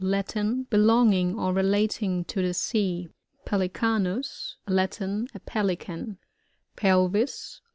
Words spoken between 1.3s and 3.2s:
or re lating to the sea.